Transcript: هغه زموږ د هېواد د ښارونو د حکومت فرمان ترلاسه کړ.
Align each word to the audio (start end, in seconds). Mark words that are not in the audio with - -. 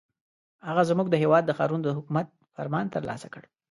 هغه 0.67 0.81
زموږ 0.89 1.07
د 1.09 1.15
هېواد 1.23 1.43
د 1.45 1.51
ښارونو 1.57 1.83
د 1.85 1.89
حکومت 1.97 2.27
فرمان 2.55 2.85
ترلاسه 2.95 3.27
کړ. 3.33 3.43